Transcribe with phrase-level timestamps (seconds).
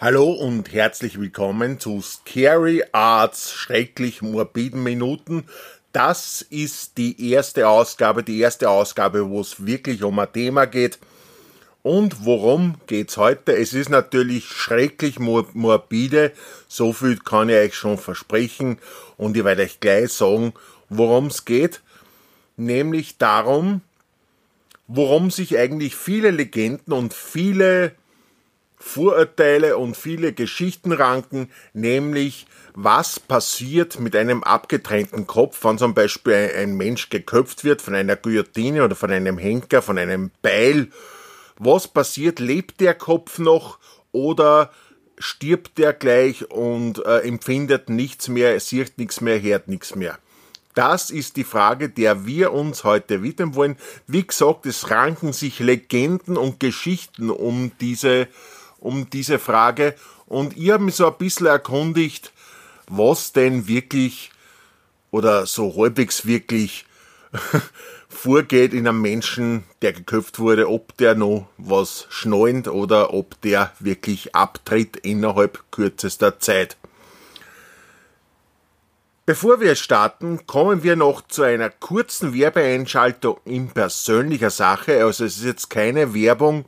[0.00, 5.48] Hallo und herzlich willkommen zu Scary Arts schrecklich morbiden Minuten.
[5.90, 11.00] Das ist die erste Ausgabe, die erste Ausgabe, wo es wirklich um ein Thema geht.
[11.82, 13.56] Und worum geht's heute?
[13.56, 16.30] Es ist natürlich schrecklich morbide,
[16.68, 18.78] so viel kann ich euch schon versprechen
[19.16, 20.52] und ich werde euch gleich sagen,
[20.88, 21.80] worum es geht.
[22.56, 23.80] Nämlich darum,
[24.86, 27.96] worum sich eigentlich viele Legenden und viele
[28.80, 36.52] Vorurteile und viele Geschichten ranken, nämlich was passiert mit einem abgetrennten Kopf, wenn zum Beispiel
[36.56, 40.88] ein Mensch geköpft wird von einer Guillotine oder von einem Henker, von einem Beil.
[41.58, 42.38] Was passiert?
[42.38, 43.78] Lebt der Kopf noch
[44.12, 44.70] oder
[45.18, 50.18] stirbt der gleich und äh, empfindet nichts mehr, sieht nichts mehr, hört nichts mehr?
[50.74, 53.76] Das ist die Frage, der wir uns heute widmen wollen.
[54.06, 58.28] Wie gesagt, es ranken sich Legenden und Geschichten um diese
[58.78, 59.94] um diese Frage
[60.26, 62.32] und ich habe mich so ein bisschen erkundigt,
[62.86, 64.30] was denn wirklich
[65.10, 66.84] oder so halbwegs wirklich
[68.08, 73.72] vorgeht in einem Menschen, der geköpft wurde, ob der noch was schnallt oder ob der
[73.80, 76.76] wirklich abtritt innerhalb kürzester Zeit.
[79.26, 85.04] Bevor wir starten, kommen wir noch zu einer kurzen Werbeeinschaltung in persönlicher Sache.
[85.04, 86.64] Also es ist jetzt keine Werbung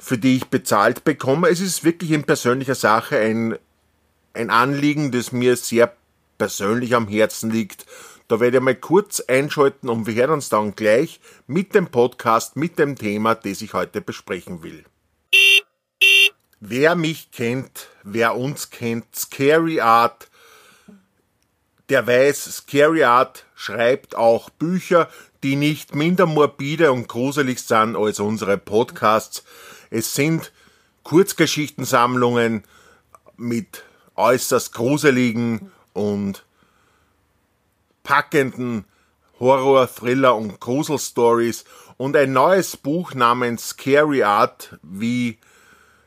[0.00, 1.48] für die ich bezahlt bekomme.
[1.48, 3.58] Es ist wirklich in persönlicher Sache ein,
[4.34, 5.94] ein Anliegen, das mir sehr
[6.38, 7.86] persönlich am Herzen liegt.
[8.28, 12.56] Da werde ich mal kurz einschalten und wir hören uns dann gleich mit dem Podcast,
[12.56, 14.84] mit dem Thema, das ich heute besprechen will.
[16.60, 20.28] Wer mich kennt, wer uns kennt, Scary Art,
[21.88, 25.08] der weiß, Scary Art schreibt auch Bücher,
[25.42, 29.44] die nicht minder morbide und gruselig sind als unsere Podcasts.
[29.90, 30.52] Es sind
[31.02, 32.64] Kurzgeschichtensammlungen
[33.36, 33.84] mit
[34.16, 36.44] äußerst gruseligen und
[38.02, 38.84] packenden
[39.38, 41.64] Horror, Thriller und Gruselstories
[41.96, 45.38] und ein neues Buch namens Scary Art, wie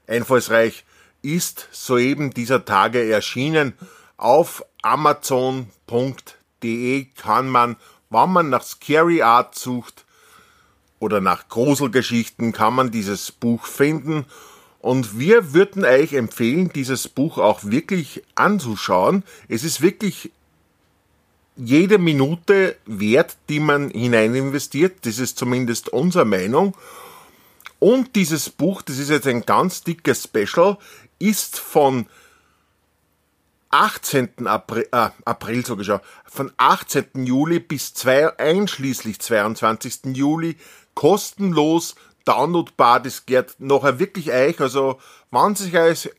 [0.08, 0.86] einfallsreich
[1.22, 3.74] ist soeben dieser Tage erschienen.
[4.22, 5.66] Auf amazon.de
[7.16, 7.76] kann man,
[8.12, 10.06] wenn man nach Scary Art sucht,
[11.00, 14.26] oder nach Gruselgeschichten kann man dieses Buch finden.
[14.80, 19.24] Und wir würden euch empfehlen, dieses Buch auch wirklich anzuschauen.
[19.48, 20.32] Es ist wirklich
[21.56, 25.03] jede Minute wert, die man hinein investiert.
[25.08, 26.78] Das ist zumindest unsere Meinung.
[27.80, 30.78] Und dieses Buch, das ist jetzt ein ganz dickes Special,
[31.18, 32.06] ist von
[33.72, 34.48] 18.
[34.48, 37.26] April, äh, April sogar schon, von 18.
[37.26, 40.16] Juli bis zwei, einschließlich 22.
[40.16, 40.58] Juli
[40.94, 41.96] kostenlos
[42.26, 43.00] downloadbar.
[43.00, 44.59] Das geht nachher wirklich euch.
[44.59, 45.00] Also,
[45.32, 45.74] wenn sich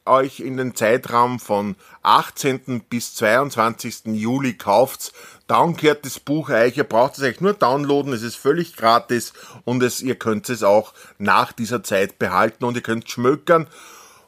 [0.06, 2.82] euch in den Zeitraum von 18.
[2.88, 4.06] bis 22.
[4.06, 5.12] Juli kauft,
[5.46, 6.76] dann gehört das Buch euch.
[6.76, 8.12] Ihr braucht es euch nur downloaden.
[8.12, 9.32] Es ist völlig gratis
[9.64, 13.68] und es, ihr könnt es auch nach dieser Zeit behalten und ihr könnt schmökern.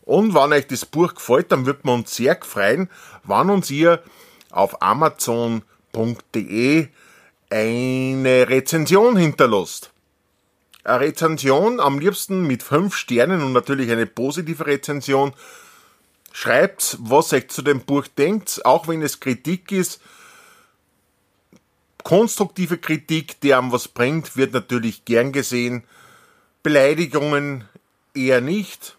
[0.05, 2.91] Und wenn euch das Buch gefällt, dann wird man uns sehr freuen,
[3.25, 4.03] wenn uns ihr
[4.51, 5.63] auf amazon.de
[7.51, 9.91] eine Rezension hinterlasst.
[10.85, 15.33] Eine Rezension am liebsten mit fünf Sternen und natürlich eine positive Rezension.
[16.33, 20.03] Schreibt, was euch zu dem Buch denkt, auch wenn es Kritik ist.
[22.03, 25.85] Konstruktive Kritik, die einem was bringt, wird natürlich gern gesehen.
[26.63, 27.67] Beleidigungen
[28.15, 28.99] eher nicht.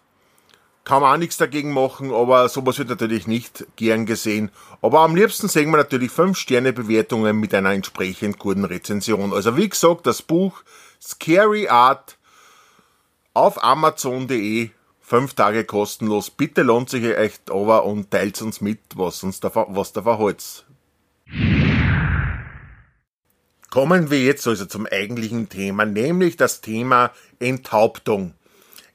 [0.86, 4.52] Kann man auch nichts dagegen machen, aber sowas wird natürlich nicht gern gesehen.
[4.82, 9.32] Aber am liebsten sehen wir natürlich 5-Sterne-Bewertungen mit einer entsprechend guten Rezension.
[9.32, 10.62] Also wie gesagt, das Buch
[11.02, 12.18] Scary Art
[13.34, 14.70] auf Amazon.de.
[15.00, 16.30] Fünf Tage kostenlos.
[16.30, 20.66] Bitte lohnt sich echt aber und teilt uns mit, was uns da, was da verholzt.
[23.70, 27.10] Kommen wir jetzt also zum eigentlichen Thema, nämlich das Thema
[27.40, 28.34] Enthauptung.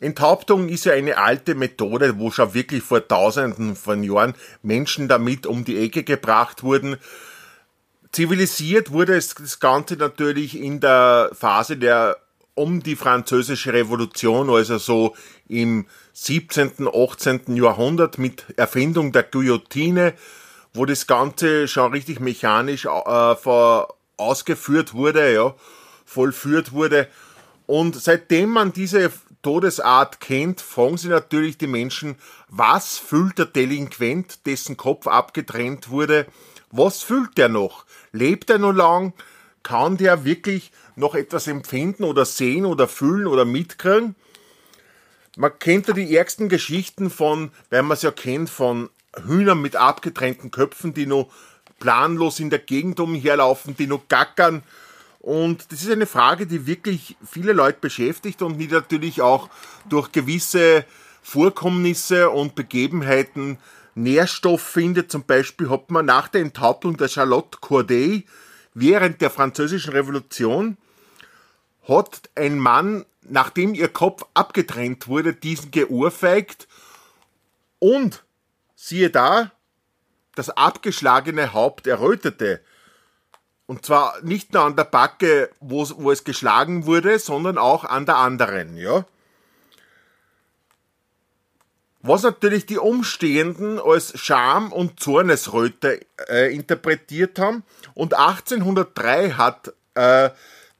[0.01, 4.33] Enthauptung ist ja eine alte Methode, wo schon wirklich vor tausenden von Jahren
[4.63, 6.97] Menschen damit um die Ecke gebracht wurden.
[8.11, 12.17] Zivilisiert wurde es das Ganze natürlich in der Phase der
[12.55, 15.15] um die französische Revolution, also so
[15.47, 17.55] im 17., 18.
[17.55, 20.13] Jahrhundert mit Erfindung der Guillotine,
[20.73, 23.81] wo das Ganze schon richtig mechanisch äh,
[24.17, 25.55] ausgeführt wurde, ja,
[26.05, 27.07] vollführt wurde.
[27.67, 29.11] Und seitdem man diese
[29.41, 32.15] Todesart kennt, fragen sich natürlich die Menschen,
[32.47, 36.27] was fühlt der Delinquent, dessen Kopf abgetrennt wurde,
[36.69, 37.85] was fühlt der noch?
[38.11, 39.13] Lebt er noch lang?
[39.63, 44.15] Kann der wirklich noch etwas empfinden oder sehen oder fühlen oder mitkriegen?
[45.37, 48.89] Man kennt ja die ärgsten Geschichten von, weil man es ja kennt, von
[49.25, 51.29] Hühnern mit abgetrennten Köpfen, die nur
[51.79, 54.63] planlos in der Gegend umherlaufen, die nur gackern.
[55.21, 59.49] Und das ist eine Frage, die wirklich viele Leute beschäftigt und die natürlich auch
[59.87, 60.83] durch gewisse
[61.21, 63.59] Vorkommnisse und Begebenheiten
[63.93, 65.11] Nährstoff findet.
[65.11, 68.25] Zum Beispiel hat man nach der Enthauptung der Charlotte Corday
[68.73, 70.77] während der Französischen Revolution
[71.87, 76.67] hat ein Mann, nachdem ihr Kopf abgetrennt wurde, diesen geohrfeigt
[77.79, 78.23] und
[78.75, 79.51] siehe da,
[80.35, 82.61] das abgeschlagene Haupt errötete.
[83.71, 88.05] Und zwar nicht nur an der Backe, wo, wo es geschlagen wurde, sondern auch an
[88.05, 89.05] der anderen, ja.
[92.01, 97.63] Was natürlich die Umstehenden als Scham- und Zornesröte äh, interpretiert haben.
[97.93, 100.31] Und 1803 hat äh,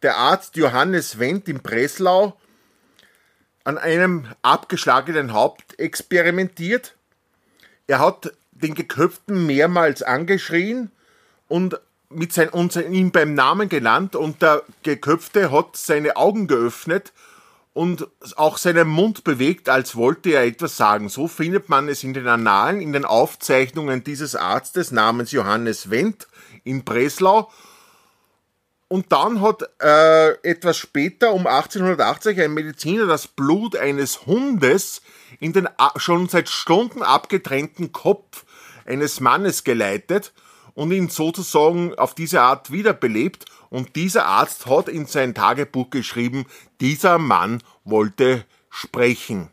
[0.02, 2.38] der Arzt Johannes Wendt in Breslau
[3.64, 6.98] an einem abgeschlagenen Haupt experimentiert.
[7.88, 10.92] Er hat den Geköpften mehrmals angeschrien
[11.48, 11.80] und
[12.14, 17.14] mit sein, und ihn beim Namen genannt und der Geköpfte hat seine Augen geöffnet
[17.74, 21.10] und auch seinen Mund bewegt, als wollte er etwas sagen.
[21.10, 26.28] So findet man es in den Annalen, in den Aufzeichnungen dieses Arztes namens Johannes Wendt
[26.64, 27.50] in Breslau.
[28.90, 35.02] Und dann hat äh, etwas später, um 1880, ein Mediziner das Blut eines Hundes
[35.40, 38.44] in den schon seit Stunden abgetrennten Kopf
[38.86, 40.34] eines Mannes geleitet
[40.74, 46.46] und ihn sozusagen auf diese Art wiederbelebt und dieser Arzt hat in sein Tagebuch geschrieben,
[46.80, 49.50] dieser Mann wollte sprechen.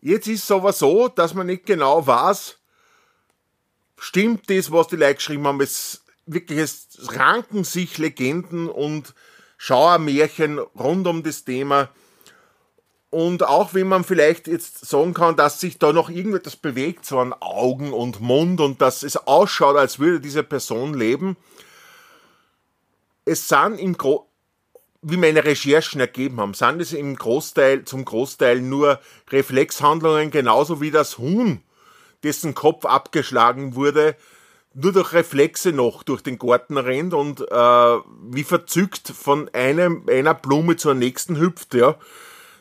[0.00, 2.58] Jetzt ist es aber so, dass man nicht genau weiß,
[3.98, 5.60] stimmt das, was die Leute geschrieben haben.
[5.60, 9.14] Es wirklich, es ranken sich Legenden und
[9.56, 11.88] Schauermärchen rund um das Thema.
[13.10, 17.18] Und auch wenn man vielleicht jetzt sagen kann, dass sich da noch irgendetwas bewegt, so
[17.18, 21.36] an Augen und Mund und dass es ausschaut, als würde diese Person leben,
[23.24, 24.28] es sind im Gro
[25.00, 28.98] wie meine Recherchen ergeben haben, sind es im Großteil, zum Großteil nur
[29.30, 31.62] Reflexhandlungen, genauso wie das Huhn,
[32.24, 34.16] dessen Kopf abgeschlagen wurde,
[34.74, 37.98] nur durch Reflexe noch durch den Garten rennt und äh,
[38.30, 41.96] wie verzückt von einem, einer Blume zur nächsten hüpft, ja.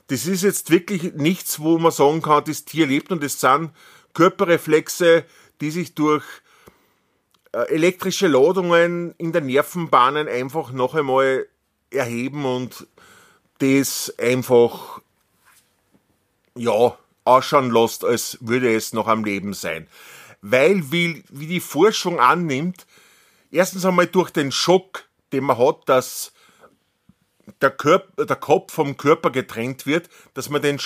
[0.08, 3.72] Das ist jetzt wirklich nichts, wo man sagen kann, das Tier lebt und es sind
[4.14, 5.26] Körperreflexe,
[5.60, 6.24] die sich durch
[7.52, 11.48] äh, elektrische Ladungen in den Nervenbahnen einfach noch einmal
[11.92, 12.88] erheben und
[13.60, 15.02] das einfach
[16.56, 19.88] ja ausschauen lässt, als würde es noch am Leben sein.
[20.42, 22.86] Weil, wie, wie die Forschung annimmt,
[23.52, 26.32] erstens einmal durch den Schock, den man hat, dass
[27.62, 30.80] der, Körper, der Kopf vom Körper getrennt wird, dass man den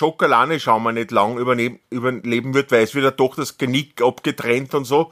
[0.83, 5.11] wir nicht lang überleben wird, weil es wird ja doch das Genick abgetrennt und so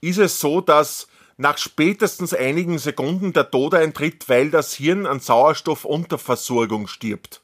[0.00, 5.20] ist es so, dass nach spätestens einigen Sekunden der Tod eintritt, weil das Hirn an
[5.20, 7.40] Sauerstoffunterversorgung stirbt.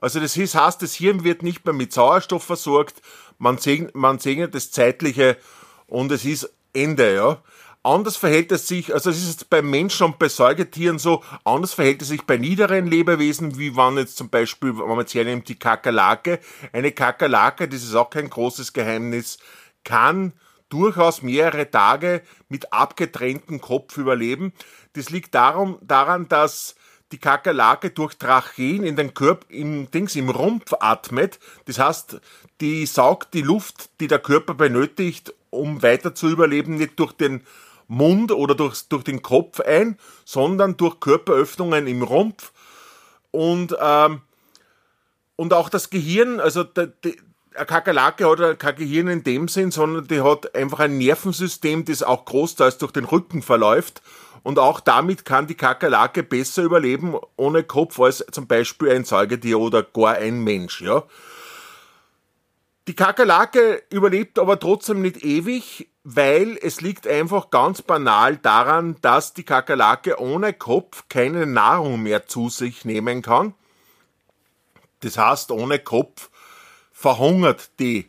[0.00, 3.02] Also das heißt, das Hirn wird nicht mehr mit Sauerstoff versorgt,
[3.38, 5.36] man, segnet, man segnet das Zeitliche
[5.86, 7.42] und es ist Ende, ja.
[7.88, 12.02] Anders verhält es sich, also es ist bei Menschen und bei Säugetieren so, anders verhält
[12.02, 15.58] es sich bei niederen Lebewesen, wie wenn jetzt zum Beispiel, wenn man jetzt hernimmt, die
[15.58, 16.38] Kakerlake.
[16.74, 19.38] Eine Kakerlake, das ist auch kein großes Geheimnis,
[19.84, 20.34] kann
[20.68, 24.52] durchaus mehrere Tage mit abgetrenntem Kopf überleben.
[24.92, 26.74] Das liegt darum, daran, dass
[27.10, 31.40] die Kakerlake durch Tracheen in den Körper, im Dings, im Rumpf atmet.
[31.64, 32.20] Das heißt,
[32.60, 37.40] die saugt die Luft, die der Körper benötigt, um weiter zu überleben, nicht durch den
[37.88, 42.52] Mund oder durch, durch den Kopf ein, sondern durch Körperöffnungen im Rumpf.
[43.30, 44.20] Und, ähm,
[45.36, 47.16] und auch das Gehirn, also die,
[47.54, 52.02] eine Kakerlake hat kein Gehirn in dem Sinn, sondern die hat einfach ein Nervensystem, das
[52.02, 54.02] auch großteils durch den Rücken verläuft.
[54.42, 59.58] Und auch damit kann die Kakerlake besser überleben ohne Kopf als zum Beispiel ein Säugetier
[59.58, 61.04] oder gar ein Mensch, ja.
[62.88, 69.34] Die Kakerlake überlebt aber trotzdem nicht ewig, weil es liegt einfach ganz banal daran, dass
[69.34, 73.52] die Kakerlake ohne Kopf keine Nahrung mehr zu sich nehmen kann.
[75.00, 76.30] Das heißt, ohne Kopf
[76.90, 78.08] verhungert die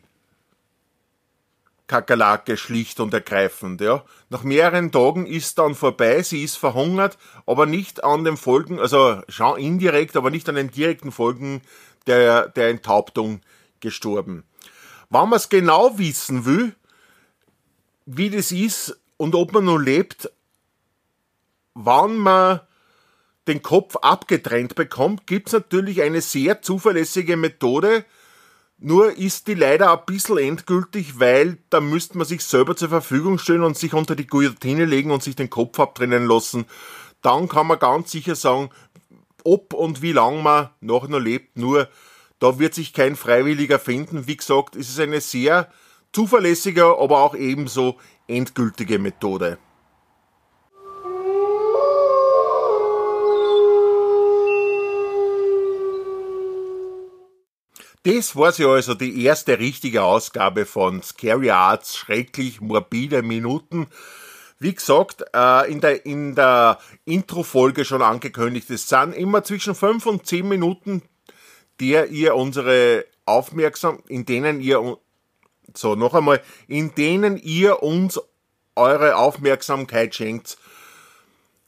[1.86, 3.82] Kakerlake schlicht und ergreifend.
[3.82, 4.02] Ja.
[4.30, 9.20] Nach mehreren Tagen ist dann vorbei, sie ist verhungert, aber nicht an den Folgen, also
[9.28, 11.60] schon indirekt, aber nicht an den direkten Folgen
[12.06, 13.42] der, der Enthauptung
[13.80, 14.44] gestorben.
[15.10, 16.74] Wenn man es genau wissen will,
[18.06, 20.30] wie das ist und ob man nun lebt,
[21.74, 22.60] wann man
[23.48, 28.04] den Kopf abgetrennt bekommt, gibt's natürlich eine sehr zuverlässige Methode,
[28.78, 33.38] nur ist die leider ein bisschen endgültig, weil da müsste man sich selber zur Verfügung
[33.38, 36.66] stellen und sich unter die Guillotine legen und sich den Kopf abtrennen lassen.
[37.20, 38.70] Dann kann man ganz sicher sagen,
[39.44, 41.58] ob und wie lang man noch nur lebt.
[41.58, 41.88] Nur
[42.40, 44.26] da wird sich kein Freiwilliger finden.
[44.26, 45.70] Wie gesagt, es ist eine sehr
[46.12, 49.58] zuverlässige, aber auch ebenso endgültige Methode.
[58.04, 63.88] Das war sie also die erste richtige Ausgabe von Scary Arts, schrecklich morbide Minuten.
[64.58, 70.06] Wie gesagt, äh, in der, in der Intro-Folge schon angekündigt, es sind immer zwischen fünf
[70.06, 71.02] und zehn Minuten,
[71.80, 74.98] der ihr unsere Aufmerksam, in denen ihr,
[75.74, 78.20] so noch einmal, in denen ihr uns
[78.76, 80.58] eure Aufmerksamkeit schenkt.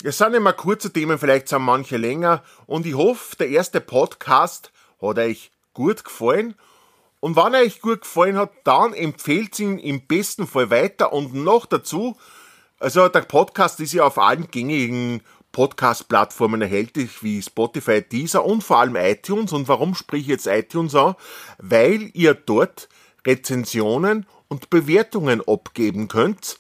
[0.05, 4.73] Es sind immer kurze Themen, vielleicht sind manche länger und ich hoffe, der erste Podcast
[5.01, 6.55] hat euch gut gefallen.
[7.21, 11.35] Und wenn er euch gut gefallen hat, dann empfehlt ihn im besten Fall weiter und
[11.35, 12.17] noch dazu,
[12.81, 18.79] also der Podcast ist ja auf allen gängigen Podcast-Plattformen erhältlich wie Spotify, Deezer und vor
[18.79, 19.53] allem iTunes.
[19.53, 21.15] Und warum sprich ich jetzt iTunes an?
[21.59, 22.89] Weil ihr dort
[23.27, 26.59] Rezensionen und Bewertungen abgeben könnt.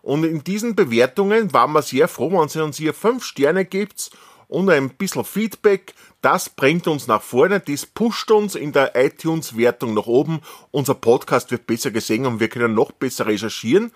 [0.00, 4.10] Und in diesen Bewertungen waren wir sehr froh, wenn ihr uns hier fünf Sterne gibt
[4.48, 5.94] und ein bisschen Feedback.
[6.20, 10.40] Das bringt uns nach vorne, das pusht uns in der iTunes-Wertung nach oben.
[10.70, 13.92] Unser Podcast wird besser gesehen und wir können noch besser recherchieren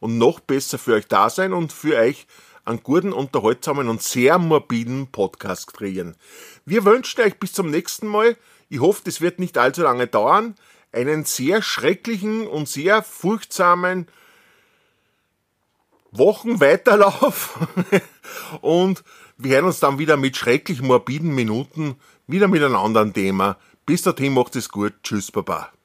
[0.00, 2.26] und noch besser für euch da sein und für euch
[2.66, 6.16] einen guten, unterhaltsamen und sehr morbiden Podcast kreieren.
[6.64, 8.36] Wir wünschen euch bis zum nächsten Mal,
[8.68, 10.56] ich hoffe, das wird nicht allzu lange dauern,
[10.92, 14.08] einen sehr schrecklichen und sehr furchtsamen
[16.12, 17.58] Wochenweiterlauf
[18.62, 19.04] und
[19.38, 21.96] wir hören uns dann wieder mit schrecklich morbiden Minuten,
[22.26, 23.58] wieder mit einem anderen Thema.
[23.84, 24.94] Bis dahin macht es gut.
[25.02, 25.75] Tschüss, Baba.